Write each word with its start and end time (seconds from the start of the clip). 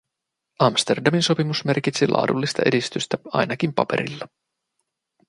Amsterdamin 0.67 1.23
sopimus 1.23 1.63
merkitsi 1.65 2.07
laadullista 2.07 2.61
edistystä, 2.65 3.17
ainakin 3.33 3.73
paperilla. 3.73 4.27